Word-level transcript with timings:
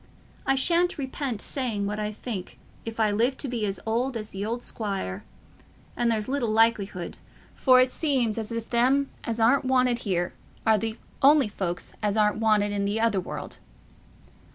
I 0.47 0.55
shan't 0.55 0.97
repent 0.97 1.43
saying 1.43 1.85
what 1.85 1.99
I 1.99 2.11
think, 2.11 2.57
if 2.85 2.99
I 2.99 3.11
live 3.11 3.37
to 3.37 3.47
be 3.47 3.67
as 3.67 3.79
old 3.85 4.17
as 4.17 4.31
th' 4.31 4.43
old 4.43 4.63
squire; 4.63 5.23
and 5.95 6.09
there's 6.09 6.27
little 6.27 6.49
likelihood—for 6.49 7.79
it 7.79 7.91
seems 7.91 8.39
as 8.39 8.51
if 8.51 8.71
them 8.71 9.11
as 9.25 9.39
aren't 9.39 9.65
wanted 9.65 9.99
here 9.99 10.33
are 10.65 10.79
th' 10.79 10.97
only 11.21 11.47
folks 11.49 11.93
as 12.01 12.17
aren't 12.17 12.37
wanted 12.37 12.73
i' 12.73 12.83
th' 12.83 12.99
other 12.99 13.19
world." 13.21 13.59